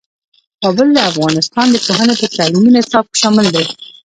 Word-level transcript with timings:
کابل 0.61 0.87
د 0.93 0.99
افغانستان 1.11 1.67
د 1.71 1.75
پوهنې 1.85 2.15
په 2.21 2.27
تعلیمي 2.37 2.71
نصاب 2.75 3.05
کې 3.11 3.17
شامل 3.21 3.47
دی. 3.55 3.65